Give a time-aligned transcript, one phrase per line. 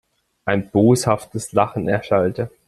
[0.45, 2.49] Ein boshaftes Lachen erschallte.